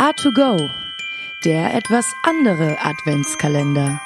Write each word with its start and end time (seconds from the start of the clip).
A2Go, 0.00 0.70
der 1.44 1.74
etwas 1.74 2.06
andere 2.22 2.78
Adventskalender. 2.82 4.00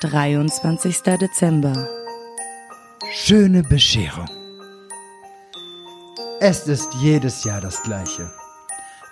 23. 0.00 1.02
Dezember. 1.02 1.86
Schöne 3.12 3.64
Bescherung. 3.64 4.30
Es 6.40 6.66
ist 6.68 6.88
jedes 6.94 7.44
Jahr 7.44 7.60
das 7.60 7.82
gleiche. 7.82 8.30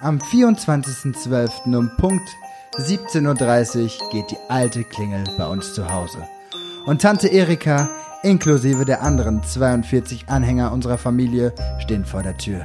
Am 0.00 0.16
24.12. 0.16 1.76
um 1.76 1.94
Punkt 1.98 2.26
17.30 2.78 4.00
Uhr 4.00 4.10
geht 4.12 4.30
die 4.30 4.38
alte 4.48 4.82
Klingel 4.82 5.24
bei 5.36 5.46
uns 5.46 5.74
zu 5.74 5.92
Hause. 5.92 6.26
Und 6.86 7.02
Tante 7.02 7.28
Erika, 7.28 7.90
inklusive 8.22 8.86
der 8.86 9.02
anderen 9.02 9.42
42 9.42 10.30
Anhänger 10.30 10.72
unserer 10.72 10.96
Familie, 10.96 11.52
stehen 11.80 12.06
vor 12.06 12.22
der 12.22 12.38
Tür. 12.38 12.64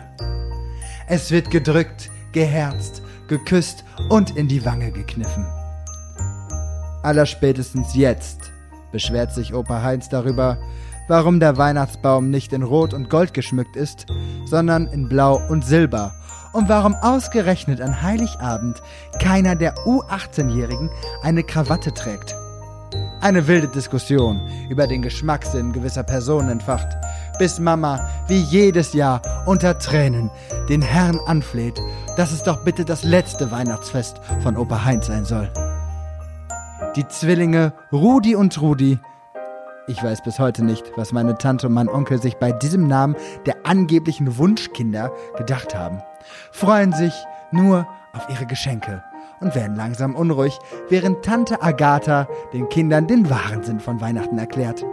Es 1.08 1.30
wird 1.30 1.52
gedrückt, 1.52 2.10
geherzt, 2.36 3.02
geküsst 3.30 3.86
und 4.10 4.36
in 4.36 4.48
die 4.50 4.66
Wange 4.66 4.92
gekniffen. 4.92 5.46
Allerspätestens 7.02 7.96
jetzt 7.96 8.52
beschwert 8.92 9.34
sich 9.34 9.54
Opa 9.54 9.82
Heinz 9.82 10.10
darüber, 10.10 10.58
warum 11.08 11.40
der 11.40 11.58
Weihnachtsbaum 11.58 12.30
nicht 12.30 12.52
in 12.52 12.64
Rot 12.64 12.94
und 12.94 13.10
Gold 13.10 13.34
geschmückt 13.34 13.78
ist, 13.78 14.06
sondern 14.46 14.88
in 14.88 15.08
Blau 15.08 15.42
und 15.50 15.66
Silber 15.66 16.14
und 16.52 16.68
warum 16.68 16.94
ausgerechnet 16.96 17.80
an 17.80 18.02
Heiligabend 18.02 18.82
keiner 19.22 19.56
der 19.56 19.76
U18-Jährigen 19.86 20.90
eine 21.24 21.44
Krawatte 21.44 21.94
trägt. 21.94 22.36
Eine 23.22 23.48
wilde 23.48 23.68
Diskussion 23.70 24.42
über 24.70 24.88
den 24.88 25.02
Geschmackssinn 25.02 25.72
gewisser 25.72 26.04
Personen 26.04 26.50
entfacht, 26.50 26.88
bis 27.38 27.60
Mama 27.60 28.08
wie 28.28 28.40
jedes 28.40 28.94
Jahr 28.94 29.22
unter 29.46 29.78
Tränen 29.80 30.30
den 30.70 30.82
Herrn 30.82 31.20
anfleht, 31.26 31.80
dass 32.18 32.32
es 32.32 32.44
doch 32.44 32.64
bitte 32.64 32.86
das 32.86 33.04
letzte 33.04 33.52
Weihnachtsfest 33.52 34.20
von 34.42 34.58
Opa 34.58 34.86
Heinz 34.86 35.08
sein 35.08 35.26
soll. 35.26 35.52
Die 36.96 37.08
Zwillinge 37.08 37.74
Rudi 37.92 38.36
und 38.36 38.54
Trudi 38.54 39.00
ich 39.88 40.04
weiß 40.04 40.24
bis 40.24 40.40
heute 40.40 40.66
nicht, 40.66 40.92
was 40.96 41.12
meine 41.12 41.38
Tante 41.38 41.68
und 41.68 41.74
mein 41.74 41.90
Onkel 41.90 42.20
sich 42.20 42.38
bei 42.38 42.52
diesem 42.52 42.88
Namen 42.88 43.16
der 43.46 43.56
angeblichen 43.66 44.38
Wunschkinder 44.38 45.12
gedacht 45.38 45.76
haben. 45.76 46.02
Freuen 46.52 46.92
sich 46.92 47.14
nur 47.52 47.88
auf 48.14 48.28
ihre 48.30 48.48
Geschenke 48.48 49.04
und 49.42 49.54
werden 49.54 49.76
langsam 49.76 50.16
unruhig, 50.16 50.58
während 50.90 51.24
Tante 51.24 51.62
Agatha 51.62 52.28
den 52.52 52.68
Kindern 52.70 53.06
den 53.08 53.30
wahren 53.30 53.64
Sinn 53.64 53.80
von 53.80 54.02
Weihnachten 54.02 54.40
erklärt. 54.40 54.84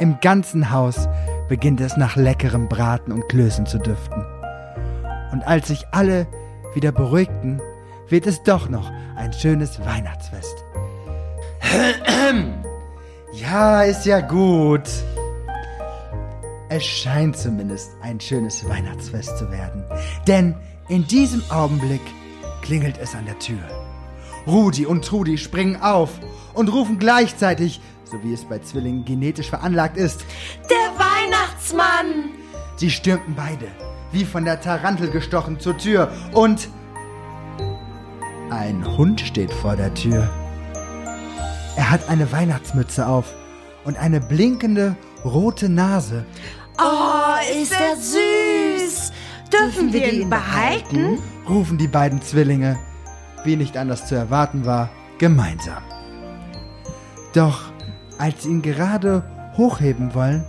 Im 0.00 0.20
ganzen 0.20 0.70
Haus 0.70 1.08
beginnt 1.48 1.80
es 1.80 1.96
nach 1.96 2.14
leckerem 2.14 2.68
Braten 2.68 3.10
und 3.10 3.28
Klößen 3.28 3.66
zu 3.66 3.78
duften. 3.78 4.24
Und 5.32 5.42
als 5.42 5.68
sich 5.68 5.86
alle 5.90 6.26
wieder 6.74 6.92
beruhigten, 6.92 7.60
wird 8.08 8.26
es 8.26 8.42
doch 8.44 8.68
noch 8.68 8.90
ein 9.16 9.32
schönes 9.32 9.80
Weihnachtsfest. 9.84 10.64
Ja, 13.32 13.82
ist 13.82 14.06
ja 14.06 14.20
gut. 14.20 14.88
Es 16.70 16.82
scheint 16.82 17.36
zumindest 17.36 17.90
ein 18.00 18.18
schönes 18.18 18.66
Weihnachtsfest 18.66 19.36
zu 19.36 19.50
werden. 19.50 19.84
Denn 20.26 20.54
in 20.88 21.06
diesem 21.06 21.42
Augenblick 21.50 22.00
klingelt 22.62 22.98
es 22.98 23.14
an 23.14 23.26
der 23.26 23.38
Tür. 23.38 23.60
Rudi 24.46 24.86
und 24.86 25.04
Trudi 25.04 25.36
springen 25.36 25.76
auf 25.80 26.10
und 26.54 26.72
rufen 26.72 26.98
gleichzeitig, 26.98 27.80
so 28.10 28.22
wie 28.22 28.32
es 28.32 28.44
bei 28.44 28.58
Zwillingen 28.58 29.04
genetisch 29.04 29.50
veranlagt 29.50 29.96
ist, 29.96 30.24
Der 30.70 30.98
Weihnachtsmann! 30.98 32.30
Sie 32.76 32.90
stürmten 32.90 33.34
beide, 33.34 33.66
wie 34.12 34.24
von 34.24 34.44
der 34.44 34.60
Tarantel 34.60 35.10
gestochen, 35.10 35.60
zur 35.60 35.76
Tür 35.76 36.10
und 36.32 36.68
ein 38.50 38.96
Hund 38.96 39.20
steht 39.20 39.52
vor 39.52 39.76
der 39.76 39.92
Tür. 39.94 40.30
Er 41.76 41.90
hat 41.90 42.08
eine 42.08 42.32
Weihnachtsmütze 42.32 43.06
auf 43.06 43.34
und 43.84 43.98
eine 43.98 44.20
blinkende 44.20 44.96
rote 45.24 45.68
Nase. 45.68 46.24
Oh, 46.78 47.60
ist 47.62 47.72
er 47.72 47.96
süß! 47.96 49.12
Dürfen 49.52 49.92
wir 49.92 50.12
ihn 50.12 50.30
behalten? 50.30 51.18
rufen 51.48 51.78
die 51.78 51.88
beiden 51.88 52.20
Zwillinge, 52.20 52.78
wie 53.44 53.56
nicht 53.56 53.76
anders 53.76 54.06
zu 54.06 54.14
erwarten 54.14 54.66
war, 54.66 54.90
gemeinsam. 55.18 55.82
Doch 57.32 57.67
als 58.18 58.42
sie 58.42 58.50
ihn 58.50 58.62
gerade 58.62 59.22
hochheben 59.56 60.14
wollen, 60.14 60.44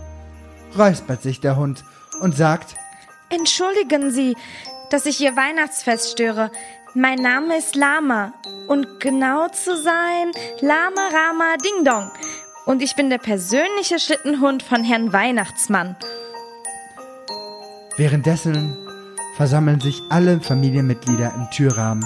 räuspert 0.76 1.22
sich 1.22 1.40
der 1.40 1.56
Hund 1.56 1.84
und 2.20 2.36
sagt, 2.36 2.74
Entschuldigen 3.30 4.10
Sie, 4.10 4.36
dass 4.90 5.06
ich 5.06 5.20
Ihr 5.20 5.36
Weihnachtsfest 5.36 6.10
störe. 6.10 6.50
Mein 6.94 7.18
Name 7.20 7.56
ist 7.56 7.76
Lama. 7.76 8.32
Und 8.66 8.98
genau 8.98 9.48
zu 9.48 9.76
sein, 9.76 10.32
Lama 10.60 11.08
Rama 11.12 11.56
Ding 11.64 11.84
Dong. 11.84 12.10
Und 12.66 12.82
ich 12.82 12.96
bin 12.96 13.08
der 13.08 13.18
persönliche 13.18 13.98
Schlittenhund 13.98 14.62
von 14.62 14.82
Herrn 14.82 15.12
Weihnachtsmann. 15.12 15.96
Währenddessen 17.96 18.76
versammeln 19.36 19.80
sich 19.80 20.02
alle 20.10 20.40
Familienmitglieder 20.40 21.32
im 21.34 21.48
Türrahmen 21.50 22.04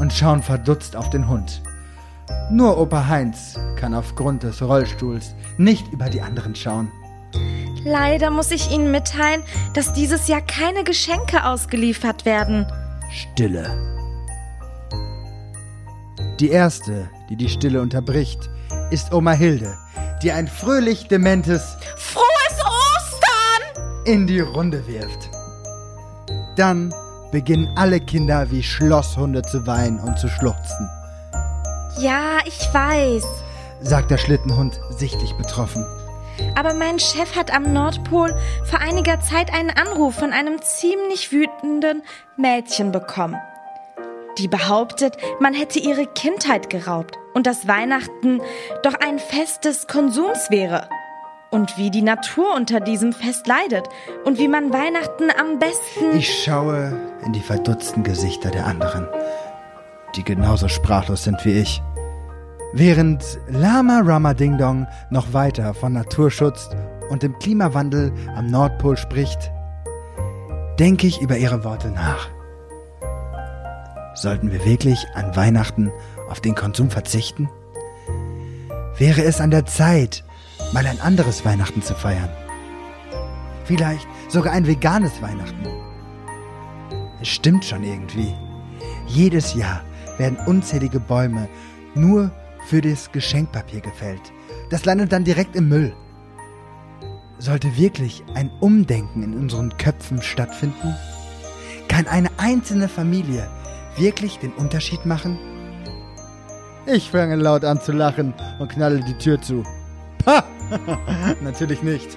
und 0.00 0.12
schauen 0.12 0.42
verdutzt 0.42 0.96
auf 0.96 1.10
den 1.10 1.28
Hund. 1.28 1.62
Nur 2.50 2.78
Opa 2.78 3.08
Heinz 3.08 3.58
kann 3.76 3.94
aufgrund 3.94 4.42
des 4.42 4.62
Rollstuhls 4.62 5.34
nicht 5.58 5.90
über 5.92 6.08
die 6.10 6.20
anderen 6.20 6.54
schauen. 6.54 6.90
Leider 7.84 8.30
muss 8.30 8.50
ich 8.50 8.70
Ihnen 8.70 8.90
mitteilen, 8.90 9.42
dass 9.74 9.92
dieses 9.92 10.28
Jahr 10.28 10.42
keine 10.42 10.84
Geschenke 10.84 11.44
ausgeliefert 11.44 12.24
werden. 12.24 12.66
Stille. 13.10 13.92
Die 16.38 16.50
erste, 16.50 17.10
die 17.28 17.36
die 17.36 17.48
Stille 17.48 17.80
unterbricht, 17.80 18.50
ist 18.90 19.12
Oma 19.12 19.32
Hilde, 19.32 19.76
die 20.22 20.32
ein 20.32 20.48
fröhlich 20.48 21.08
dementes 21.08 21.76
Frohes 21.96 22.58
Ostern! 22.60 24.04
in 24.04 24.26
die 24.26 24.40
Runde 24.40 24.86
wirft. 24.86 25.30
Dann 26.56 26.92
beginnen 27.32 27.70
alle 27.76 28.00
Kinder 28.00 28.50
wie 28.50 28.62
Schlosshunde 28.62 29.42
zu 29.42 29.66
weinen 29.66 29.98
und 30.00 30.18
zu 30.18 30.28
schluchzen, 30.28 30.88
Ja, 31.98 32.38
ich 32.46 32.58
weiß. 32.72 33.24
sagt 33.80 34.10
der 34.10 34.18
Schlittenhund 34.18 34.80
sichtlich 34.90 35.34
betroffen. 35.34 35.84
Aber 36.54 36.72
mein 36.74 36.98
Chef 36.98 37.36
hat 37.36 37.52
am 37.54 37.72
Nordpol 37.72 38.34
vor 38.64 38.78
einiger 38.80 39.20
Zeit 39.20 39.52
einen 39.52 39.70
Anruf 39.70 40.14
von 40.14 40.32
einem 40.32 40.62
ziemlich 40.62 41.32
wütenden 41.32 42.02
Mädchen 42.36 42.92
bekommen. 42.92 43.36
Die 44.38 44.48
behauptet, 44.48 45.16
man 45.40 45.52
hätte 45.52 45.78
ihre 45.78 46.06
Kindheit 46.06 46.70
geraubt 46.70 47.18
und 47.34 47.46
dass 47.46 47.68
Weihnachten 47.68 48.40
doch 48.82 48.94
ein 48.94 49.18
Fest 49.18 49.64
des 49.64 49.86
Konsums 49.86 50.50
wäre. 50.50 50.88
Und 51.50 51.76
wie 51.76 51.90
die 51.90 52.00
Natur 52.02 52.54
unter 52.56 52.80
diesem 52.80 53.12
Fest 53.12 53.46
leidet 53.46 53.86
und 54.24 54.38
wie 54.38 54.48
man 54.48 54.72
Weihnachten 54.72 55.28
am 55.38 55.58
besten. 55.58 56.16
Ich 56.16 56.44
schaue 56.44 56.98
in 57.26 57.34
die 57.34 57.42
verdutzten 57.42 58.04
Gesichter 58.04 58.50
der 58.50 58.64
anderen, 58.66 59.06
die 60.16 60.24
genauso 60.24 60.68
sprachlos 60.68 61.24
sind 61.24 61.44
wie 61.44 61.58
ich. 61.58 61.82
Während 62.72 63.38
Lama 63.48 64.00
Rama 64.04 64.32
Ding 64.34 64.56
Dong 64.56 64.86
noch 65.10 65.32
weiter 65.32 65.74
von 65.74 65.92
Naturschutz 65.92 66.70
und 67.10 67.22
dem 67.22 67.38
Klimawandel 67.38 68.12
am 68.34 68.46
Nordpol 68.46 68.96
spricht, 68.96 69.50
denke 70.78 71.06
ich 71.06 71.20
über 71.20 71.36
ihre 71.36 71.64
Worte 71.64 71.90
nach. 71.90 72.30
Sollten 74.14 74.50
wir 74.50 74.64
wirklich 74.64 75.06
an 75.14 75.36
Weihnachten 75.36 75.90
auf 76.28 76.40
den 76.40 76.54
Konsum 76.54 76.90
verzichten? 76.90 77.50
Wäre 78.96 79.22
es 79.22 79.40
an 79.40 79.50
der 79.50 79.66
Zeit, 79.66 80.24
mal 80.72 80.86
ein 80.86 81.00
anderes 81.00 81.44
Weihnachten 81.44 81.82
zu 81.82 81.94
feiern? 81.94 82.30
Vielleicht 83.64 84.06
sogar 84.28 84.52
ein 84.52 84.66
veganes 84.66 85.20
Weihnachten. 85.22 85.66
Es 87.20 87.28
stimmt 87.28 87.64
schon 87.64 87.84
irgendwie. 87.84 88.34
Jedes 89.06 89.54
Jahr 89.54 89.82
werden 90.22 90.38
unzählige 90.46 91.00
Bäume 91.00 91.48
nur 91.96 92.30
für 92.68 92.80
das 92.80 93.10
Geschenkpapier 93.10 93.80
gefällt. 93.80 94.20
Das 94.70 94.84
landet 94.84 95.10
dann 95.10 95.24
direkt 95.24 95.56
im 95.56 95.68
Müll. 95.68 95.92
Sollte 97.38 97.76
wirklich 97.76 98.22
ein 98.34 98.50
Umdenken 98.60 99.24
in 99.24 99.34
unseren 99.34 99.76
Köpfen 99.78 100.22
stattfinden? 100.22 100.94
Kann 101.88 102.06
eine 102.06 102.30
einzelne 102.38 102.88
Familie 102.88 103.48
wirklich 103.96 104.38
den 104.38 104.52
Unterschied 104.52 105.04
machen? 105.04 105.38
Ich 106.86 107.10
fange 107.10 107.34
laut 107.34 107.64
an 107.64 107.80
zu 107.80 107.90
lachen 107.90 108.32
und 108.60 108.70
knalle 108.70 109.00
die 109.00 109.18
Tür 109.18 109.42
zu. 109.42 109.64
Pah! 110.24 110.44
Natürlich 111.42 111.82
nicht. 111.82 112.08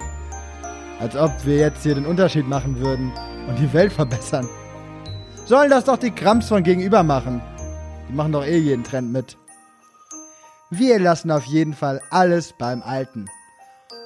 Als 0.99 1.15
ob 1.15 1.31
wir 1.43 1.57
jetzt 1.57 1.81
hier 1.81 1.95
den 1.95 2.05
Unterschied 2.05 2.47
machen 2.47 2.79
würden 2.79 3.11
und 3.47 3.57
die 3.57 3.73
Welt 3.73 3.91
verbessern. 3.91 4.47
Sollen 5.45 5.71
das 5.71 5.85
doch 5.85 5.97
die 5.97 6.11
Krams 6.11 6.47
von 6.47 6.61
gegenüber 6.61 7.01
machen. 7.01 7.41
Die 8.09 8.13
machen 8.13 8.31
doch 8.31 8.45
eh 8.45 8.57
jeden 8.57 8.83
Trend 8.83 9.11
mit. 9.11 9.37
Wir 10.69 10.99
lassen 10.99 11.31
auf 11.31 11.45
jeden 11.45 11.73
Fall 11.73 12.01
alles 12.09 12.53
beim 12.53 12.81
Alten. 12.81 13.29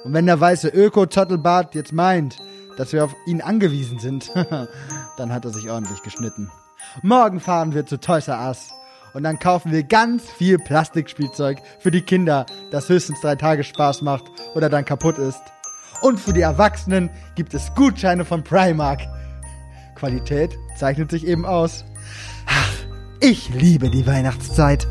Und 0.04 0.12
wenn 0.12 0.26
der 0.26 0.40
weiße 0.40 0.68
Öko-Zottelbart 0.68 1.74
jetzt 1.74 1.92
meint, 1.92 2.38
dass 2.76 2.92
wir 2.92 3.04
auf 3.04 3.14
ihn 3.26 3.42
angewiesen 3.42 3.98
sind. 3.98 4.30
dann 5.16 5.32
hat 5.32 5.44
er 5.44 5.50
sich 5.50 5.68
ordentlich 5.70 6.02
geschnitten. 6.02 6.50
Morgen 7.02 7.38
fahren 7.38 7.74
wir 7.74 7.84
zu 7.84 8.00
Toys 8.00 8.28
R 8.28 8.46
Us. 8.48 8.70
Und 9.12 9.24
dann 9.24 9.38
kaufen 9.38 9.72
wir 9.72 9.82
ganz 9.82 10.30
viel 10.30 10.58
Plastikspielzeug 10.58 11.58
für 11.80 11.90
die 11.90 12.02
Kinder, 12.02 12.46
das 12.70 12.88
höchstens 12.88 13.20
drei 13.20 13.34
Tage 13.34 13.64
Spaß 13.64 14.02
macht 14.02 14.24
oder 14.54 14.68
dann 14.68 14.84
kaputt 14.84 15.18
ist. 15.18 15.42
Und 16.00 16.18
für 16.18 16.32
die 16.32 16.40
Erwachsenen 16.40 17.10
gibt 17.34 17.52
es 17.52 17.74
Gutscheine 17.74 18.24
von 18.24 18.44
Primark. 18.44 19.00
Qualität 19.96 20.56
zeichnet 20.76 21.10
sich 21.10 21.26
eben 21.26 21.44
aus. 21.44 21.84
Ich 23.22 23.50
liebe 23.50 23.90
die 23.90 24.06
Weihnachtszeit. 24.06 24.86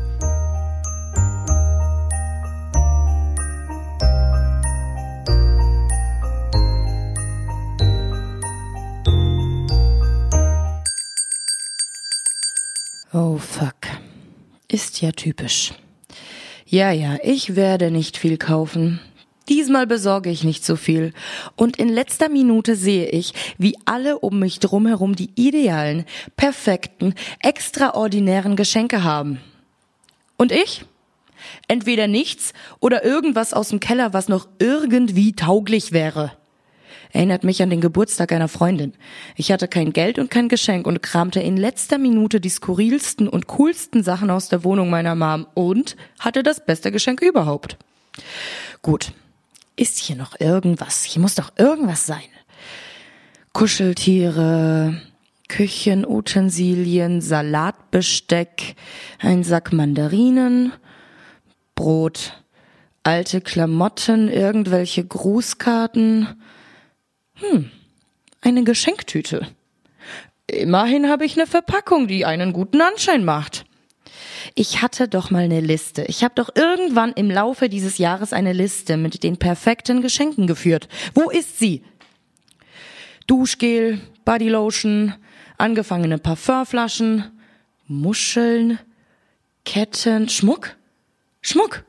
Oh 13.12 13.36
fuck. 13.38 13.74
Ist 14.68 15.00
ja 15.00 15.10
typisch. 15.10 15.72
Ja, 16.66 16.92
ja, 16.92 17.18
ich 17.24 17.56
werde 17.56 17.90
nicht 17.90 18.16
viel 18.16 18.38
kaufen. 18.38 19.00
Diesmal 19.50 19.88
besorge 19.88 20.30
ich 20.30 20.44
nicht 20.44 20.64
so 20.64 20.76
viel. 20.76 21.12
Und 21.56 21.76
in 21.76 21.88
letzter 21.88 22.28
Minute 22.28 22.76
sehe 22.76 23.08
ich, 23.08 23.34
wie 23.58 23.76
alle 23.84 24.20
um 24.20 24.38
mich 24.38 24.60
drumherum 24.60 25.16
die 25.16 25.30
idealen, 25.34 26.04
perfekten, 26.36 27.14
extraordinären 27.40 28.54
Geschenke 28.54 29.02
haben. 29.02 29.40
Und 30.36 30.52
ich? 30.52 30.84
Entweder 31.66 32.06
nichts 32.06 32.52
oder 32.78 33.04
irgendwas 33.04 33.52
aus 33.52 33.70
dem 33.70 33.80
Keller, 33.80 34.12
was 34.12 34.28
noch 34.28 34.46
irgendwie 34.60 35.32
tauglich 35.32 35.90
wäre. 35.90 36.32
Erinnert 37.12 37.42
mich 37.42 37.60
an 37.60 37.70
den 37.70 37.80
Geburtstag 37.80 38.30
einer 38.30 38.46
Freundin. 38.46 38.92
Ich 39.34 39.50
hatte 39.50 39.66
kein 39.66 39.92
Geld 39.92 40.20
und 40.20 40.30
kein 40.30 40.48
Geschenk 40.48 40.86
und 40.86 41.02
kramte 41.02 41.40
in 41.40 41.56
letzter 41.56 41.98
Minute 41.98 42.40
die 42.40 42.50
skurrilsten 42.50 43.26
und 43.28 43.48
coolsten 43.48 44.04
Sachen 44.04 44.30
aus 44.30 44.48
der 44.48 44.62
Wohnung 44.62 44.90
meiner 44.90 45.16
Mom 45.16 45.48
und 45.54 45.96
hatte 46.20 46.44
das 46.44 46.64
beste 46.64 46.92
Geschenk 46.92 47.20
überhaupt. 47.20 47.78
Gut. 48.80 49.12
Ist 49.80 49.98
hier 49.98 50.14
noch 50.14 50.38
irgendwas? 50.38 51.04
Hier 51.04 51.22
muss 51.22 51.36
doch 51.36 51.52
irgendwas 51.56 52.04
sein. 52.04 52.28
Kuscheltiere, 53.54 55.00
Küchenutensilien, 55.48 57.22
Salatbesteck, 57.22 58.76
ein 59.20 59.42
Sack 59.42 59.72
Mandarinen, 59.72 60.74
Brot, 61.74 62.42
alte 63.04 63.40
Klamotten, 63.40 64.28
irgendwelche 64.28 65.02
Grußkarten, 65.02 66.28
hm, 67.36 67.70
eine 68.42 68.64
Geschenktüte. 68.64 69.48
Immerhin 70.46 71.08
habe 71.08 71.24
ich 71.24 71.38
eine 71.38 71.46
Verpackung, 71.46 72.06
die 72.06 72.26
einen 72.26 72.52
guten 72.52 72.82
Anschein 72.82 73.24
macht. 73.24 73.64
Ich 74.54 74.82
hatte 74.82 75.08
doch 75.08 75.30
mal 75.30 75.44
eine 75.44 75.60
Liste. 75.60 76.02
Ich 76.02 76.24
habe 76.24 76.34
doch 76.34 76.50
irgendwann 76.54 77.12
im 77.12 77.30
Laufe 77.30 77.68
dieses 77.68 77.98
Jahres 77.98 78.32
eine 78.32 78.52
Liste 78.52 78.96
mit 78.96 79.22
den 79.22 79.36
perfekten 79.36 80.02
Geschenken 80.02 80.46
geführt. 80.46 80.88
Wo 81.14 81.30
ist 81.30 81.58
sie? 81.58 81.82
Duschgel, 83.26 84.00
Bodylotion, 84.24 85.14
angefangene 85.58 86.18
Parfümflaschen, 86.18 87.30
Muscheln, 87.86 88.78
Ketten, 89.64 90.28
Schmuck? 90.28 90.76
Schmuck. 91.42 91.84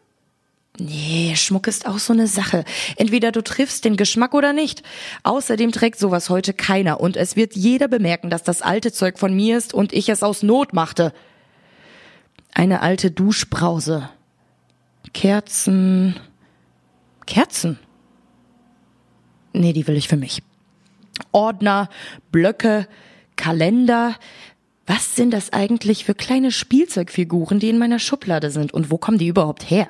Nee, 0.77 1.35
Schmuck 1.35 1.67
ist 1.67 1.85
auch 1.85 1.99
so 1.99 2.13
eine 2.13 2.27
Sache. 2.27 2.63
Entweder 2.95 3.31
du 3.31 3.43
triffst 3.43 3.85
den 3.85 3.97
Geschmack 3.97 4.33
oder 4.33 4.53
nicht. 4.53 4.83
Außerdem 5.23 5.71
trägt 5.71 5.99
sowas 5.99 6.29
heute 6.29 6.53
keiner 6.53 6.99
und 6.99 7.17
es 7.17 7.35
wird 7.35 7.55
jeder 7.55 7.87
bemerken, 7.87 8.29
dass 8.29 8.43
das 8.43 8.61
alte 8.61 8.91
Zeug 8.91 9.19
von 9.19 9.35
mir 9.35 9.57
ist 9.57 9.73
und 9.73 9.93
ich 9.93 10.09
es 10.09 10.23
aus 10.23 10.43
Not 10.43 10.73
machte. 10.73 11.13
Eine 12.53 12.81
alte 12.81 13.11
Duschbrause. 13.11 14.09
Kerzen. 15.13 16.19
Kerzen? 17.25 17.79
Nee, 19.53 19.73
die 19.73 19.87
will 19.87 19.97
ich 19.97 20.07
für 20.07 20.17
mich. 20.17 20.43
Ordner, 21.31 21.89
Blöcke, 22.31 22.87
Kalender. 23.35 24.15
Was 24.85 25.15
sind 25.15 25.31
das 25.31 25.53
eigentlich 25.53 26.05
für 26.05 26.15
kleine 26.15 26.51
Spielzeugfiguren, 26.51 27.59
die 27.59 27.69
in 27.69 27.77
meiner 27.77 27.99
Schublade 27.99 28.51
sind 28.51 28.73
und 28.73 28.91
wo 28.91 28.97
kommen 28.97 29.17
die 29.17 29.27
überhaupt 29.27 29.69
her? 29.69 29.87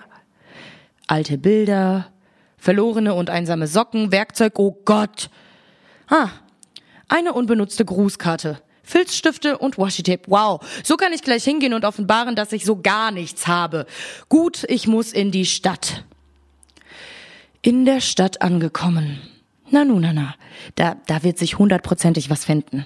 alte 1.11 1.37
Bilder, 1.37 2.07
verlorene 2.57 3.13
und 3.13 3.29
einsame 3.29 3.67
Socken, 3.67 4.11
Werkzeug, 4.11 4.57
oh 4.57 4.77
Gott. 4.85 5.29
Ah, 6.07 6.29
eine 7.09 7.33
unbenutzte 7.33 7.83
Grußkarte. 7.83 8.61
Filzstifte 8.83 9.57
und 9.57 9.77
Washi-Tape. 9.77 10.23
Wow, 10.27 10.61
so 10.83 10.97
kann 10.97 11.13
ich 11.13 11.21
gleich 11.21 11.43
hingehen 11.43 11.73
und 11.73 11.85
offenbaren, 11.85 12.35
dass 12.35 12.51
ich 12.51 12.65
so 12.65 12.81
gar 12.81 13.11
nichts 13.11 13.47
habe. 13.47 13.85
Gut, 14.29 14.65
ich 14.67 14.87
muss 14.87 15.13
in 15.13 15.31
die 15.31 15.45
Stadt. 15.45 16.03
In 17.61 17.85
der 17.85 18.01
Stadt 18.01 18.41
angekommen. 18.41 19.21
Na 19.69 19.85
nu, 19.85 19.99
na 19.99 20.11
na, 20.13 20.35
da, 20.75 20.97
da 21.07 21.23
wird 21.23 21.37
sich 21.37 21.57
hundertprozentig 21.57 22.29
was 22.29 22.43
finden. 22.43 22.85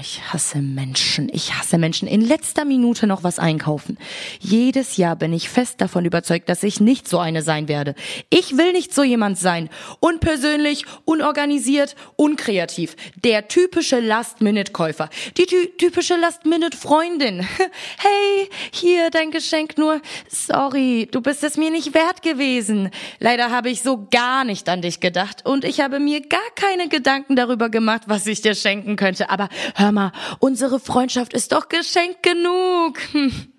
Ich 0.00 0.20
hasse 0.32 0.58
Menschen. 0.58 1.30
Ich 1.32 1.54
hasse 1.54 1.78
Menschen. 1.78 2.06
In 2.08 2.20
letzter 2.20 2.64
Minute 2.64 3.06
noch 3.06 3.22
was 3.22 3.38
einkaufen. 3.38 3.96
Jedes 4.40 4.96
Jahr 4.96 5.16
bin 5.16 5.32
ich 5.32 5.48
fest 5.48 5.80
davon 5.80 6.04
überzeugt, 6.04 6.48
dass 6.48 6.62
ich 6.64 6.80
nicht 6.80 7.08
so 7.08 7.18
eine 7.18 7.40
sein 7.40 7.68
werde. 7.68 7.94
Ich 8.28 8.58
will 8.58 8.72
nicht 8.72 8.92
so 8.92 9.04
jemand 9.04 9.38
sein. 9.38 9.70
Unpersönlich, 10.00 10.84
unorganisiert, 11.04 11.94
unkreativ. 12.16 12.96
Der 13.24 13.48
typische 13.48 14.00
Last-Minute-Käufer. 14.00 15.08
Die 15.38 15.46
ty 15.46 15.72
typische 15.78 16.16
Last-Minute-Freundin. 16.16 17.46
Hey, 17.98 18.48
hier 18.72 19.10
dein 19.10 19.30
Geschenk 19.30 19.78
nur. 19.78 20.00
Sorry, 20.28 21.08
du 21.10 21.20
bist 21.20 21.42
es 21.44 21.56
mir 21.56 21.70
nicht 21.70 21.94
wert 21.94 22.22
gewesen. 22.22 22.90
Leider 23.18 23.50
habe 23.50 23.70
ich 23.70 23.82
so 23.82 24.06
gar 24.10 24.44
nicht 24.44 24.68
an 24.68 24.82
dich 24.82 25.00
gedacht 25.00 25.44
und 25.44 25.64
ich 25.64 25.80
habe 25.80 25.98
mir 25.98 26.20
gar 26.20 26.38
keine 26.54 26.88
Gedanken 26.88 27.36
darüber 27.36 27.68
gemacht, 27.68 28.02
was 28.06 28.26
ich 28.26 28.42
dir 28.42 28.54
schenken 28.54 28.96
könnte. 28.96 29.30
Aber 29.30 29.48
hör 29.76 29.92
mal, 29.92 30.12
unsere 30.38 30.80
Freundschaft 30.80 31.32
ist 31.32 31.52
doch 31.52 31.68
Geschenk 31.68 32.22
genug. 32.22 32.98
Hm. 33.12 33.52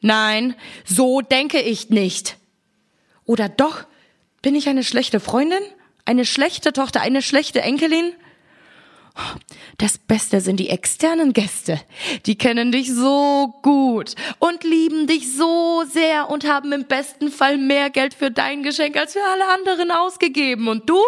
Nein, 0.00 0.54
so 0.84 1.20
denke 1.22 1.60
ich 1.60 1.90
nicht. 1.90 2.36
Oder 3.24 3.48
doch? 3.48 3.84
Bin 4.42 4.54
ich 4.54 4.68
eine 4.68 4.84
schlechte 4.84 5.20
Freundin? 5.20 5.62
Eine 6.04 6.26
schlechte 6.26 6.72
Tochter? 6.74 7.00
Eine 7.00 7.22
schlechte 7.22 7.62
Enkelin? 7.62 8.12
Das 9.78 9.96
Beste 9.96 10.40
sind 10.40 10.58
die 10.58 10.68
externen 10.68 11.32
Gäste. 11.32 11.80
Die 12.26 12.36
kennen 12.36 12.72
dich 12.72 12.92
so 12.92 13.54
gut 13.62 14.14
und 14.40 14.64
lieben 14.64 15.06
dich 15.06 15.34
so 15.36 15.84
sehr 15.88 16.28
und 16.30 16.46
haben 16.46 16.72
im 16.72 16.84
besten 16.84 17.30
Fall 17.30 17.56
mehr 17.56 17.90
Geld 17.90 18.12
für 18.12 18.30
dein 18.30 18.62
Geschenk 18.62 18.96
als 18.96 19.12
für 19.12 19.22
alle 19.22 19.48
anderen 19.48 19.90
ausgegeben. 19.90 20.68
Und 20.68 20.90
du? 20.90 20.98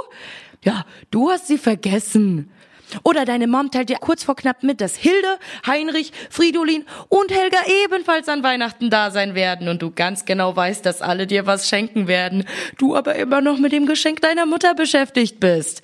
Ja, 0.64 0.87
du 1.11 1.30
hast 1.30 1.49
sie 1.49 1.59
vergessen. 1.59 2.50
Oder 3.02 3.25
deine 3.25 3.47
Mom 3.47 3.71
teilt 3.71 3.88
dir 3.88 3.99
kurz 3.99 4.25
vor 4.25 4.37
knapp 4.37 4.62
mit, 4.62 4.81
dass 4.81 4.97
Hilde, 4.97 5.38
Heinrich, 5.66 6.12
Fridolin 6.31 6.85
und 7.09 7.31
Helga 7.33 7.59
ebenfalls 7.85 8.28
an 8.28 8.43
Weihnachten 8.43 8.90
da 8.90 9.11
sein 9.11 9.35
werden 9.35 9.69
und 9.69 9.83
du 9.83 9.90
ganz 9.90 10.25
genau 10.25 10.55
weißt, 10.55 10.87
dass 10.87 11.02
alle 11.02 11.26
dir 11.26 11.47
was 11.47 11.69
schenken 11.69 12.07
werden, 12.07 12.45
du 12.78 12.97
aber 12.97 13.16
immer 13.16 13.40
noch 13.40 13.59
mit 13.59 13.73
dem 13.73 13.87
Geschenk 13.87 14.21
deiner 14.21 14.47
Mutter 14.47 14.75
beschäftigt 14.75 15.40
bist. 15.40 15.83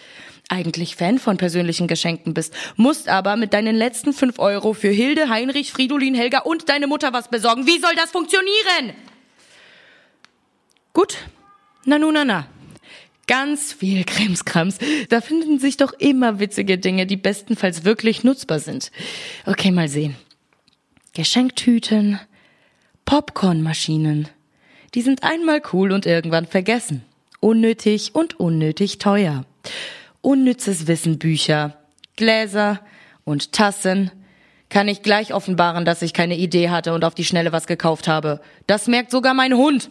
Eigentlich 0.49 0.97
Fan 0.97 1.19
von 1.19 1.39
persönlichen 1.39 1.89
Geschenken 1.89 2.35
bist, 2.35 2.55
musst 2.77 3.09
aber 3.09 3.37
mit 3.37 3.55
deinen 3.55 3.75
letzten 3.75 4.13
fünf 4.13 4.39
Euro 4.39 4.75
für 4.75 4.91
Hilde, 4.91 5.29
Heinrich, 5.29 5.73
Fridolin, 5.73 6.15
Helga 6.15 6.41
und 6.41 6.69
deine 6.69 6.87
Mutter 6.87 7.13
was 7.13 7.29
besorgen. 7.29 7.67
Wie 7.67 7.79
soll 7.79 7.95
das 7.95 8.11
funktionieren? 8.11 8.93
Gut. 10.93 11.17
Na 11.85 11.99
nu, 11.99 12.13
na, 12.13 12.25
na. 12.25 12.47
Ganz 13.27 13.73
viel 13.73 14.05
Krimskrams. 14.05 14.79
Da 15.09 15.21
finden 15.21 15.59
sich 15.59 15.77
doch 15.77 15.93
immer 15.93 16.41
witzige 16.41 16.79
Dinge, 16.79 17.07
die 17.07 17.17
bestenfalls 17.17 17.85
wirklich 17.85 18.25
nutzbar 18.25 18.59
sind. 18.59 18.91
Okay, 19.47 19.71
mal 19.71 19.89
sehen. 19.89 20.17
Geschenktüten, 21.15 22.19
Popcornmaschinen. 23.05 24.29
Die 24.95 25.03
sind 25.03 25.23
einmal 25.23 25.63
cool 25.73 25.93
und 25.93 26.07
irgendwann 26.07 26.47
vergessen. 26.47 27.05
Unnötig 27.41 28.15
und 28.15 28.39
unnötig 28.41 28.99
teuer. 28.99 29.45
Unnützes 30.21 30.87
Wissen 30.87 31.19
Bücher, 31.19 31.77
Gläser 32.17 32.81
und 33.25 33.53
Tassen. 33.53 34.11
Kann 34.69 34.89
ich 34.89 35.03
gleich 35.03 35.35
offenbaren, 35.35 35.85
dass 35.85 36.03
ich 36.03 36.13
keine 36.13 36.37
Idee 36.37 36.71
hatte 36.71 36.95
und 36.95 37.05
auf 37.05 37.15
die 37.15 37.25
Schnelle 37.25 37.53
was 37.53 37.67
gekauft 37.67 38.09
habe. 38.09 38.41
Das 38.67 38.87
merkt 38.87 39.11
sogar 39.11 39.35
mein 39.35 39.55
Hund. 39.55 39.91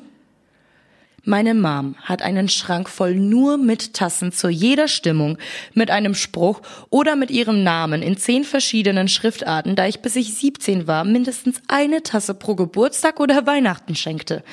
Meine 1.23 1.53
Mom 1.53 1.95
hat 2.01 2.23
einen 2.23 2.49
Schrank 2.49 2.89
voll 2.89 3.13
nur 3.13 3.57
mit 3.57 3.93
Tassen 3.93 4.31
zu 4.31 4.49
jeder 4.49 4.87
Stimmung, 4.87 5.37
mit 5.73 5.91
einem 5.91 6.15
Spruch 6.15 6.61
oder 6.89 7.15
mit 7.15 7.29
ihrem 7.29 7.63
Namen 7.63 8.01
in 8.01 8.17
zehn 8.17 8.43
verschiedenen 8.43 9.07
Schriftarten, 9.07 9.75
da 9.75 9.85
ich 9.85 10.01
bis 10.01 10.15
ich 10.15 10.33
17 10.33 10.87
war 10.87 11.03
mindestens 11.03 11.61
eine 11.67 12.01
Tasse 12.01 12.33
pro 12.33 12.55
Geburtstag 12.55 13.19
oder 13.19 13.45
Weihnachten 13.45 13.95
schenkte. 13.95 14.43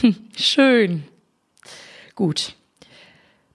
Hm, 0.00 0.14
schön. 0.36 1.04
Gut. 2.14 2.54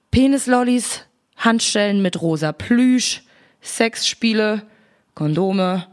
Penislollis, 0.10 1.02
Handschellen 1.38 2.02
mit 2.02 2.20
rosa 2.20 2.52
Plüsch, 2.52 3.22
Sexspiele, 3.62 4.64
Kondome, 5.14 5.88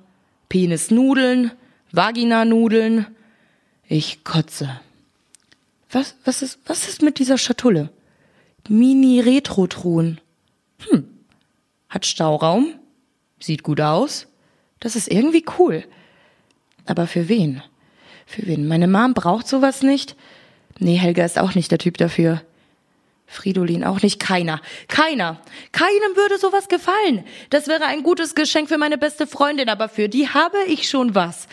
Penisnudeln, 0.49 1.51
Vaginanudeln. 1.91 3.07
Ich 3.89 4.25
kotze. 4.25 4.81
Was, 5.93 6.17
was 6.25 6.43
ist, 6.43 6.59
was 6.67 6.89
ist 6.89 7.03
mit 7.03 7.19
dieser 7.19 7.39
Schatulle? 7.39 7.91
Mini-Retro-Truhen. 8.69 10.21
Hm. 10.89 11.09
Hat 11.89 12.07
Stauraum. 12.07 12.75
Sieht 13.39 13.63
gut 13.63 13.81
aus. 13.81 14.27
Das 14.81 14.97
ist 14.97 15.09
irgendwie 15.09 15.45
cool. 15.59 15.85
Aber 16.87 17.07
für 17.07 17.29
wen? 17.29 17.63
Für 18.27 18.47
wen? 18.47 18.67
Meine 18.67 18.89
Mom 18.89 19.15
braucht 19.15 19.47
sowas 19.47 19.83
nicht. 19.83 20.17
Nee, 20.79 20.97
Helga 20.97 21.25
ist 21.25 21.39
auch 21.39 21.55
nicht 21.55 21.71
der 21.71 21.79
Typ 21.79 21.99
dafür. 21.99 22.43
Fridolin 23.27 23.85
auch 23.85 24.03
nicht. 24.03 24.21
Keiner. 24.21 24.61
Keiner. 24.89 25.41
Keinem 25.73 26.17
würde 26.17 26.39
sowas 26.39 26.69
gefallen. 26.69 27.25
Das 27.51 27.67
wäre 27.67 27.87
ein 27.87 28.03
gutes 28.03 28.35
Geschenk 28.35 28.69
für 28.69 28.79
meine 28.79 28.99
beste 28.99 29.27
Freundin, 29.27 29.69
aber 29.69 29.89
für 29.89 30.09
die 30.09 30.29
habe 30.29 30.59
ich 30.67 30.89
schon 30.89 31.15
was. 31.15 31.49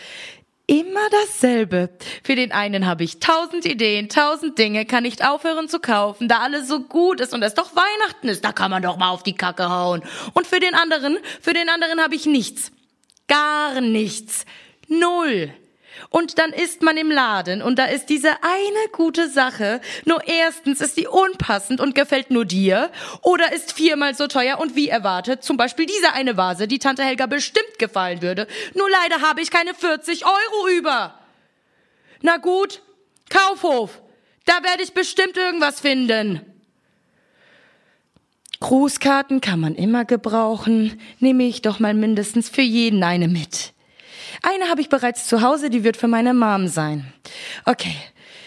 Immer 0.70 1.10
dasselbe. 1.10 1.90
Für 2.22 2.36
den 2.36 2.52
einen 2.52 2.86
habe 2.86 3.02
ich 3.02 3.18
tausend 3.18 3.66
Ideen, 3.66 4.08
tausend 4.08 4.56
Dinge, 4.56 4.86
kann 4.86 5.02
nicht 5.02 5.26
aufhören 5.26 5.68
zu 5.68 5.80
kaufen, 5.80 6.28
da 6.28 6.38
alles 6.38 6.68
so 6.68 6.78
gut 6.78 7.20
ist 7.20 7.34
und 7.34 7.42
es 7.42 7.54
doch 7.54 7.74
Weihnachten 7.74 8.28
ist, 8.28 8.44
da 8.44 8.52
kann 8.52 8.70
man 8.70 8.80
doch 8.80 8.96
mal 8.96 9.10
auf 9.10 9.24
die 9.24 9.34
Kacke 9.34 9.68
hauen. 9.68 10.04
Und 10.32 10.46
für 10.46 10.60
den 10.60 10.76
anderen, 10.76 11.18
für 11.40 11.54
den 11.54 11.68
anderen 11.68 12.00
habe 12.00 12.14
ich 12.14 12.24
nichts. 12.26 12.70
Gar 13.26 13.80
nichts. 13.80 14.46
Null. 14.86 15.52
Und 16.08 16.38
dann 16.38 16.52
ist 16.52 16.82
man 16.82 16.96
im 16.96 17.10
Laden 17.10 17.62
und 17.62 17.78
da 17.78 17.84
ist 17.84 18.06
diese 18.06 18.30
eine 18.42 18.88
gute 18.92 19.28
Sache. 19.28 19.80
Nur 20.04 20.26
erstens 20.26 20.80
ist 20.80 20.96
die 20.96 21.06
unpassend 21.06 21.80
und 21.80 21.94
gefällt 21.94 22.30
nur 22.30 22.44
dir 22.44 22.90
oder 23.22 23.52
ist 23.52 23.72
viermal 23.72 24.14
so 24.14 24.26
teuer 24.26 24.58
und 24.58 24.74
wie 24.76 24.88
erwartet. 24.88 25.44
Zum 25.44 25.56
Beispiel 25.56 25.86
diese 25.86 26.12
eine 26.12 26.36
Vase, 26.36 26.66
die 26.66 26.78
Tante 26.78 27.02
Helga 27.02 27.26
bestimmt 27.26 27.78
gefallen 27.78 28.22
würde. 28.22 28.46
Nur 28.74 28.88
leider 28.88 29.20
habe 29.20 29.42
ich 29.42 29.50
keine 29.50 29.74
40 29.74 30.24
Euro 30.24 30.68
über. 30.76 31.14
Na 32.22 32.38
gut, 32.38 32.82
Kaufhof. 33.28 34.00
Da 34.46 34.62
werde 34.62 34.82
ich 34.82 34.94
bestimmt 34.94 35.36
irgendwas 35.36 35.80
finden. 35.80 36.40
Grußkarten 38.60 39.40
kann 39.40 39.58
man 39.60 39.74
immer 39.74 40.04
gebrauchen. 40.04 41.00
Nehme 41.18 41.44
ich 41.44 41.62
doch 41.62 41.80
mal 41.80 41.94
mindestens 41.94 42.48
für 42.48 42.62
jeden 42.62 43.02
eine 43.02 43.28
mit. 43.28 43.72
Eine 44.42 44.68
habe 44.68 44.80
ich 44.80 44.88
bereits 44.88 45.26
zu 45.26 45.42
Hause, 45.42 45.70
die 45.70 45.84
wird 45.84 45.96
für 45.96 46.08
meine 46.08 46.34
Mom 46.34 46.68
sein. 46.68 47.12
Okay. 47.64 47.94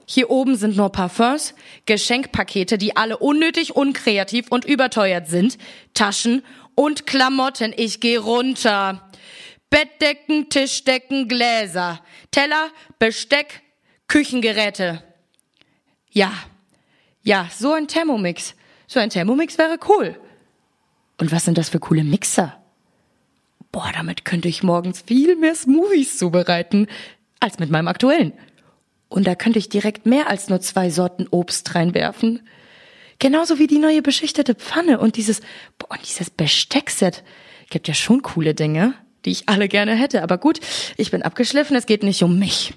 Hier 0.06 0.30
oben 0.30 0.58
sind 0.58 0.76
nur 0.76 0.92
Parfums, 0.92 1.54
Geschenkpakete, 1.86 2.78
die 2.78 2.98
alle 2.98 3.18
unnötig, 3.18 3.76
unkreativ 3.76 4.48
und 4.50 4.66
überteuert 4.66 5.28
sind, 5.28 5.58
Taschen 5.94 6.44
und 6.76 7.08
Klamotten. 7.08 7.74
Ich 7.76 8.02
gehe 8.02 8.20
runter. 8.20 9.10
Bettdecken, 9.70 10.50
Tischdecken, 10.50 11.28
Gläser, 11.28 12.02
Teller, 12.32 12.70
Besteck, 13.00 13.62
Küchengeräte. 14.08 15.02
Ja, 16.12 16.32
ja, 17.24 17.48
so 17.52 17.74
ein 17.74 17.88
Thermomix. 17.88 18.54
So 18.86 19.00
ein 19.00 19.10
Thermomix 19.10 19.58
wäre 19.58 19.80
cool. 19.88 20.20
Und 21.20 21.32
was 21.32 21.46
sind 21.46 21.58
das 21.58 21.70
für 21.70 21.80
coole 21.80 22.04
Mixer? 22.04 22.63
Boah, 23.74 23.92
damit 23.94 24.24
könnte 24.24 24.48
ich 24.48 24.64
morgens 24.64 25.02
viel 25.02 25.36
mehr 25.36 25.56
Smoothies 25.56 26.18
zubereiten 26.18 26.88
als 27.42 27.60
mit 27.60 27.70
meinem 27.70 27.90
aktuellen. 27.90 28.32
Und 29.10 29.28
da 29.28 29.36
könnte 29.36 29.60
ich 29.60 29.68
direkt 29.68 30.06
mehr 30.06 30.30
als 30.30 30.48
nur 30.48 30.62
zwei 30.62 30.90
Sorten 30.90 31.28
Obst 31.30 31.76
reinwerfen. 31.76 32.48
Genauso 33.20 33.60
wie 33.60 33.68
die 33.68 33.80
neue 33.80 34.02
beschichtete 34.02 34.56
Pfanne 34.56 35.00
und 35.00 35.18
dieses, 35.18 35.42
boah, 35.78 35.98
dieses 35.98 36.30
Besteckset. 36.30 37.24
Gibt 37.70 37.88
ja 37.88 37.94
schon 37.94 38.22
coole 38.22 38.54
Dinge, 38.54 38.94
die 39.26 39.32
ich 39.32 39.50
alle 39.50 39.68
gerne 39.68 39.96
hätte. 39.96 40.24
Aber 40.24 40.38
gut, 40.38 40.60
ich 40.96 41.12
bin 41.12 41.24
abgeschliffen, 41.24 41.76
es 41.76 41.86
geht 41.86 42.04
nicht 42.04 42.24
um 42.24 42.38
mich. 42.38 42.74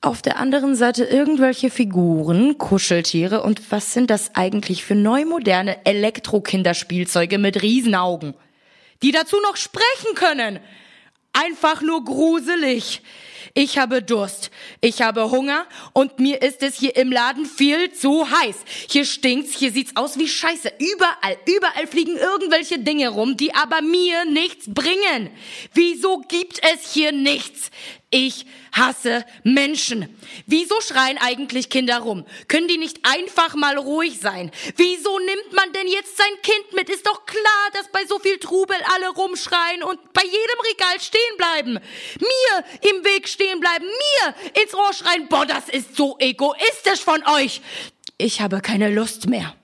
Auf 0.00 0.22
der 0.22 0.38
anderen 0.38 0.76
Seite 0.76 1.04
irgendwelche 1.04 1.68
Figuren, 1.68 2.58
Kuscheltiere 2.58 3.42
und 3.42 3.70
was 3.70 3.92
sind 3.92 4.10
das 4.10 4.34
eigentlich 4.34 4.84
für 4.84 4.94
neumoderne 4.94 5.84
Elektrokinderspielzeuge 5.84 7.38
mit 7.38 7.62
Riesenaugen? 7.62 8.34
Die 9.02 9.12
dazu 9.12 9.40
noch 9.40 9.56
sprechen 9.56 10.14
können. 10.14 10.60
Einfach 11.32 11.82
nur 11.82 12.04
gruselig. 12.04 13.02
Ich 13.58 13.78
habe 13.78 14.02
Durst, 14.02 14.50
ich 14.82 15.00
habe 15.00 15.30
Hunger 15.30 15.66
und 15.94 16.18
mir 16.18 16.42
ist 16.42 16.62
es 16.62 16.74
hier 16.74 16.94
im 16.94 17.10
Laden 17.10 17.46
viel 17.46 17.90
zu 17.90 18.30
heiß. 18.30 18.56
Hier 18.90 19.06
stinkt's, 19.06 19.56
hier 19.56 19.72
sieht's 19.72 19.96
aus 19.96 20.18
wie 20.18 20.28
Scheiße. 20.28 20.72
Überall, 20.78 21.38
überall 21.46 21.86
fliegen 21.86 22.18
irgendwelche 22.18 22.78
Dinge 22.78 23.08
rum, 23.08 23.38
die 23.38 23.54
aber 23.54 23.80
mir 23.80 24.26
nichts 24.26 24.66
bringen. 24.68 25.30
Wieso 25.72 26.18
gibt 26.28 26.60
es 26.70 26.92
hier 26.92 27.12
nichts? 27.12 27.70
Ich 28.10 28.44
hasse 28.76 29.24
Menschen. 29.42 30.08
Wieso 30.46 30.80
schreien 30.80 31.18
eigentlich 31.18 31.70
Kinder 31.70 31.98
rum? 31.98 32.24
Können 32.48 32.68
die 32.68 32.78
nicht 32.78 32.98
einfach 33.02 33.54
mal 33.54 33.78
ruhig 33.78 34.20
sein? 34.20 34.50
Wieso 34.76 35.18
nimmt 35.18 35.52
man 35.52 35.72
denn 35.72 35.88
jetzt 35.88 36.16
sein 36.16 36.26
Kind 36.42 36.72
mit? 36.74 36.88
Ist 36.90 37.06
doch 37.06 37.26
klar, 37.26 37.70
dass 37.72 37.90
bei 37.90 38.04
so 38.06 38.18
viel 38.18 38.38
Trubel 38.38 38.76
alle 38.94 39.08
rumschreien 39.10 39.82
und 39.82 40.12
bei 40.12 40.22
jedem 40.22 40.60
Regal 40.70 41.00
stehen 41.00 41.36
bleiben. 41.36 41.72
Mir 42.20 42.90
im 42.90 43.04
Weg 43.04 43.28
stehen 43.28 43.60
bleiben, 43.60 43.84
mir 43.84 44.62
ins 44.62 44.74
Ohr 44.74 44.92
schreien. 44.92 45.28
Boah, 45.28 45.46
das 45.46 45.68
ist 45.68 45.96
so 45.96 46.16
egoistisch 46.18 47.00
von 47.00 47.22
euch. 47.26 47.60
Ich 48.18 48.40
habe 48.40 48.60
keine 48.60 48.90
Lust 48.90 49.28
mehr. 49.28 49.54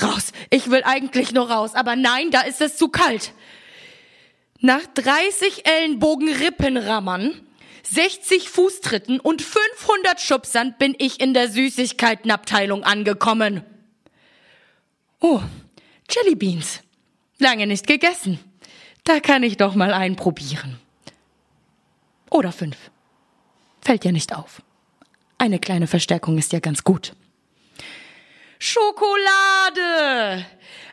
Raus. 0.00 0.32
Ich 0.50 0.70
will 0.70 0.82
eigentlich 0.84 1.32
nur 1.32 1.50
raus, 1.50 1.74
aber 1.74 1.96
nein, 1.96 2.30
da 2.30 2.42
ist 2.42 2.60
es 2.60 2.76
zu 2.76 2.88
kalt. 2.88 3.32
Nach 4.60 4.82
30 4.94 5.66
Ellenbogen 5.66 6.32
Rippenrammern 6.32 7.47
60 7.90 8.48
Fußtritten 8.50 9.20
und 9.20 9.42
500 9.42 10.20
Schubsern 10.20 10.74
bin 10.78 10.94
ich 10.98 11.20
in 11.20 11.34
der 11.34 11.50
Süßigkeitenabteilung 11.50 12.84
angekommen. 12.84 13.64
Oh, 15.20 15.40
Jellybeans. 16.10 16.80
Lange 17.38 17.66
nicht 17.66 17.86
gegessen. 17.86 18.38
Da 19.04 19.20
kann 19.20 19.42
ich 19.42 19.56
doch 19.56 19.74
mal 19.74 19.92
einen 19.92 20.16
probieren. 20.16 20.78
Oder 22.30 22.52
fünf. 22.52 22.76
Fällt 23.80 24.04
ja 24.04 24.12
nicht 24.12 24.34
auf. 24.34 24.62
Eine 25.38 25.58
kleine 25.58 25.86
Verstärkung 25.86 26.36
ist 26.36 26.52
ja 26.52 26.58
ganz 26.58 26.84
gut. 26.84 27.14
Schokolade! 28.58 30.44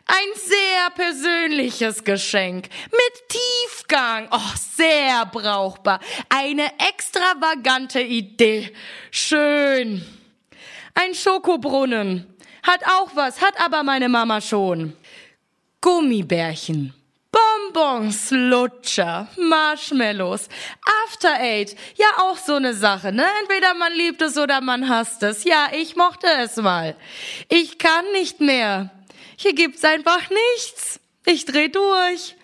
Ein 0.06 0.28
sehr 0.36 0.90
persönliches 0.94 2.04
Geschenk 2.04 2.68
mit 2.92 3.28
Tiefgang. 3.28 4.28
Oh, 4.30 4.54
sehr 4.76 5.26
brauchbar. 5.26 5.98
Eine 6.28 6.70
extravagante 6.78 8.00
Idee. 8.00 8.72
Schön. 9.10 10.06
Ein 10.94 11.14
Schokobrunnen. 11.14 12.32
Hat 12.62 12.84
auch 12.86 13.10
was, 13.14 13.40
hat 13.40 13.60
aber 13.60 13.82
meine 13.82 14.08
Mama 14.08 14.40
schon. 14.40 14.96
Gummibärchen. 15.80 16.94
Bonbons, 17.30 18.30
Lutscher, 18.30 19.28
Marshmallows, 19.36 20.48
After 21.04 21.34
Eight, 21.38 21.76
ja 21.96 22.06
auch 22.22 22.38
so 22.38 22.54
eine 22.54 22.72
Sache, 22.72 23.12
ne? 23.12 23.26
Entweder 23.42 23.74
man 23.74 23.92
liebt 23.92 24.22
es 24.22 24.38
oder 24.38 24.62
man 24.62 24.88
hasst 24.88 25.22
es. 25.22 25.44
Ja, 25.44 25.68
ich 25.72 25.96
mochte 25.96 26.28
es 26.40 26.56
mal. 26.56 26.96
Ich 27.50 27.78
kann 27.78 28.04
nicht 28.12 28.40
mehr. 28.40 28.90
Hier 29.36 29.54
gibt's 29.54 29.84
einfach 29.84 30.30
nichts. 30.30 31.00
Ich 31.24 31.44
dreh 31.44 31.68
durch. 31.68 32.34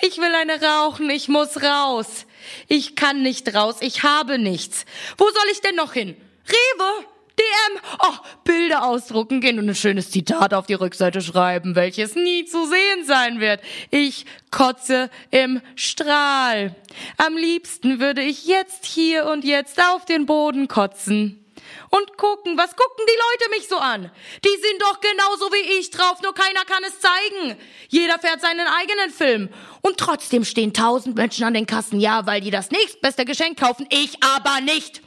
Ich 0.00 0.18
will 0.18 0.34
eine 0.34 0.60
rauchen, 0.60 1.08
ich 1.10 1.28
muss 1.28 1.62
raus. 1.62 2.26
Ich 2.66 2.96
kann 2.96 3.22
nicht 3.22 3.54
raus, 3.54 3.76
ich 3.80 4.02
habe 4.02 4.38
nichts. 4.38 4.84
Wo 5.16 5.24
soll 5.26 5.52
ich 5.52 5.60
denn 5.60 5.76
noch 5.76 5.92
hin? 5.92 6.16
Rewe? 6.48 7.06
DM? 7.38 7.80
Oh, 8.02 8.14
Bilder 8.44 8.84
ausdrucken 8.84 9.40
gehen 9.40 9.58
und 9.58 9.68
ein 9.68 9.74
schönes 9.74 10.10
Zitat 10.10 10.52
auf 10.52 10.66
die 10.66 10.74
Rückseite 10.74 11.22
schreiben, 11.22 11.74
welches 11.74 12.14
nie 12.14 12.44
zu 12.44 12.66
sehen 12.66 13.06
sein 13.06 13.40
wird. 13.40 13.62
Ich 13.90 14.26
kotze 14.50 15.10
im 15.30 15.62
Strahl. 15.74 16.74
Am 17.16 17.36
liebsten 17.36 17.98
würde 18.00 18.22
ich 18.22 18.46
jetzt 18.46 18.84
hier 18.84 19.26
und 19.26 19.44
jetzt 19.44 19.80
auf 19.82 20.04
den 20.04 20.26
Boden 20.26 20.68
kotzen 20.68 21.39
und 21.90 22.16
gucken. 22.16 22.56
Was 22.56 22.74
gucken 22.76 23.04
die 23.06 23.18
Leute 23.18 23.50
mich 23.58 23.68
so 23.68 23.76
an? 23.76 24.10
Die 24.44 24.60
sind 24.62 24.80
doch 24.80 25.00
genauso 25.00 25.52
wie 25.52 25.78
ich 25.78 25.90
drauf, 25.90 26.22
nur 26.22 26.34
keiner 26.34 26.64
kann 26.64 26.82
es 26.84 27.00
zeigen. 27.00 27.56
Jeder 27.88 28.18
fährt 28.18 28.40
seinen 28.40 28.66
eigenen 28.66 29.10
Film. 29.10 29.48
Und 29.82 29.98
trotzdem 29.98 30.44
stehen 30.44 30.72
tausend 30.72 31.16
Menschen 31.16 31.44
an 31.44 31.54
den 31.54 31.66
Kassen, 31.66 32.00
ja, 32.00 32.26
weil 32.26 32.40
die 32.40 32.50
das 32.50 32.70
nächstbeste 32.70 33.24
Geschenk 33.24 33.58
kaufen. 33.58 33.86
Ich 33.90 34.22
aber 34.22 34.60
nicht. 34.60 35.02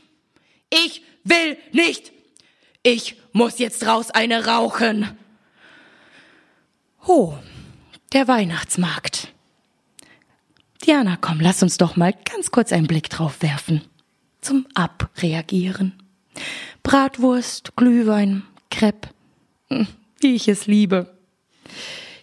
Ich 0.70 1.04
will 1.24 1.58
nicht. 1.72 2.12
Ich 2.84 3.16
muss 3.32 3.60
jetzt 3.60 3.86
raus 3.86 4.12
eine 4.12 4.46
rauchen. 4.46 5.18
Oh, 7.06 7.34
der 8.12 8.28
Weihnachtsmarkt. 8.28 9.30
Diana, 10.86 11.18
komm, 11.20 11.40
lass 11.40 11.64
uns 11.64 11.78
doch 11.78 11.96
mal 11.96 12.14
ganz 12.14 12.52
kurz 12.52 12.74
einen 12.74 12.88
Blick 12.88 13.10
drauf 13.10 13.42
werfen. 13.42 13.82
Zum 14.42 14.68
Abreagieren. 14.74 16.03
Bratwurst, 16.84 17.76
Glühwein, 17.76 18.44
Crepe, 18.70 19.10
hm, 19.70 19.88
wie 20.20 20.36
ich 20.36 20.48
es 20.48 20.68
liebe. 20.68 21.18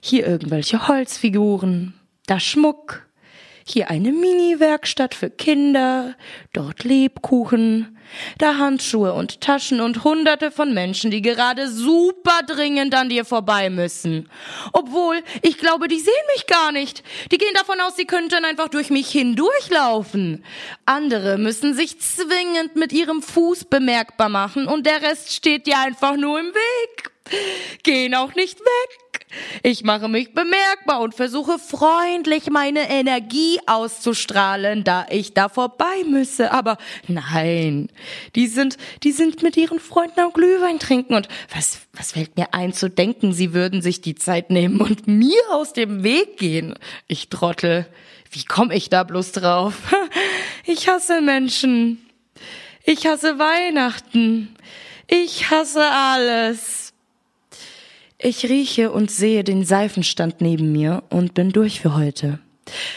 Hier 0.00 0.26
irgendwelche 0.26 0.88
Holzfiguren, 0.88 1.94
da 2.26 2.40
Schmuck, 2.40 3.06
hier 3.70 3.90
eine 3.90 4.12
Mini-Werkstatt 4.12 5.14
für 5.14 5.30
Kinder, 5.30 6.14
dort 6.52 6.84
Lebkuchen, 6.84 7.98
da 8.38 8.56
Handschuhe 8.56 9.12
und 9.12 9.40
Taschen 9.40 9.80
und 9.80 10.04
hunderte 10.04 10.50
von 10.50 10.74
Menschen, 10.74 11.10
die 11.10 11.22
gerade 11.22 11.68
super 11.68 12.40
dringend 12.46 12.94
an 12.94 13.08
dir 13.08 13.24
vorbei 13.24 13.70
müssen. 13.70 14.28
Obwohl, 14.72 15.22
ich 15.42 15.58
glaube, 15.58 15.88
die 15.88 15.98
sehen 15.98 16.12
mich 16.34 16.46
gar 16.46 16.72
nicht. 16.72 17.02
Die 17.30 17.38
gehen 17.38 17.54
davon 17.54 17.80
aus, 17.80 17.96
sie 17.96 18.06
könnten 18.06 18.44
einfach 18.44 18.68
durch 18.68 18.90
mich 18.90 19.10
hindurchlaufen. 19.10 20.44
Andere 20.86 21.38
müssen 21.38 21.74
sich 21.74 22.00
zwingend 22.00 22.76
mit 22.76 22.92
ihrem 22.92 23.22
Fuß 23.22 23.64
bemerkbar 23.64 24.28
machen 24.28 24.66
und 24.66 24.86
der 24.86 25.02
Rest 25.02 25.32
steht 25.32 25.66
dir 25.66 25.78
einfach 25.78 26.16
nur 26.16 26.40
im 26.40 26.52
Weg. 26.54 27.10
Gehen 27.82 28.14
auch 28.14 28.34
nicht 28.34 28.60
weg. 28.60 29.09
Ich 29.62 29.84
mache 29.84 30.08
mich 30.08 30.34
bemerkbar 30.34 31.00
und 31.00 31.14
versuche 31.14 31.58
freundlich 31.58 32.50
meine 32.50 32.90
Energie 32.90 33.58
auszustrahlen, 33.66 34.84
da 34.84 35.06
ich 35.10 35.34
da 35.34 35.48
vorbei 35.48 36.04
müsse. 36.08 36.52
Aber 36.52 36.78
nein, 37.06 37.88
die 38.34 38.46
sind, 38.46 38.76
die 39.02 39.12
sind 39.12 39.42
mit 39.42 39.56
ihren 39.56 39.78
Freunden 39.78 40.20
am 40.20 40.32
Glühwein 40.32 40.78
trinken 40.78 41.14
und 41.14 41.28
was, 41.54 41.80
was 41.92 42.12
fällt 42.12 42.36
mir 42.36 42.54
ein 42.54 42.72
zu 42.72 42.88
denken, 42.88 43.32
sie 43.32 43.52
würden 43.52 43.82
sich 43.82 44.00
die 44.00 44.14
Zeit 44.14 44.50
nehmen 44.50 44.80
und 44.80 45.06
mir 45.06 45.40
aus 45.50 45.72
dem 45.72 46.02
Weg 46.02 46.36
gehen? 46.38 46.74
Ich 47.06 47.28
trottel. 47.28 47.86
Wie 48.30 48.44
komme 48.44 48.74
ich 48.74 48.90
da 48.90 49.04
bloß 49.04 49.32
drauf? 49.32 49.74
Ich 50.66 50.88
hasse 50.88 51.20
Menschen. 51.20 51.98
Ich 52.84 53.06
hasse 53.06 53.38
Weihnachten. 53.38 54.54
Ich 55.08 55.50
hasse 55.50 55.82
alles. 55.82 56.79
Ich 58.22 58.44
rieche 58.44 58.92
und 58.92 59.10
sehe 59.10 59.44
den 59.44 59.64
Seifenstand 59.64 60.42
neben 60.42 60.72
mir 60.72 61.02
und 61.08 61.32
bin 61.32 61.52
durch 61.52 61.80
für 61.80 61.96
heute. 61.96 62.38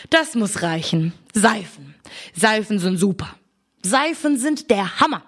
Das 0.09 0.35
muss 0.35 0.61
reichen. 0.61 1.13
Seifen. 1.33 1.95
Seifen 2.35 2.77
sind 2.77 2.97
super. 2.97 3.35
Seifen 3.81 4.37
sind 4.37 4.69
der 4.69 4.99
Hammer. 4.99 5.23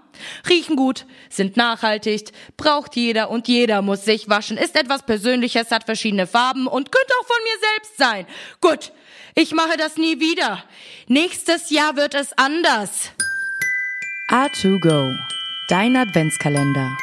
Riechen 0.49 0.75
gut, 0.75 1.05
sind 1.29 1.57
nachhaltig, 1.57 2.31
braucht 2.55 2.95
jeder 2.95 3.29
und 3.29 3.47
jeder 3.47 3.81
muss 3.81 4.05
sich 4.05 4.29
waschen, 4.29 4.57
ist 4.57 4.75
etwas 4.77 5.05
Persönliches, 5.05 5.71
hat 5.71 5.83
verschiedene 5.83 6.25
Farben 6.25 6.67
und 6.67 6.91
könnte 6.91 7.13
auch 7.21 7.27
von 7.27 7.37
mir 7.43 7.67
selbst 7.73 7.97
sein. 7.97 8.25
Gut, 8.61 8.93
ich 9.35 9.53
mache 9.53 9.77
das 9.77 9.97
nie 9.97 10.19
wieder. 10.21 10.63
Nächstes 11.07 11.69
Jahr 11.69 11.97
wird 11.97 12.15
es 12.15 12.31
anders. 12.37 13.11
A2Go, 14.29 15.13
dein 15.67 15.97
Adventskalender. 15.97 16.97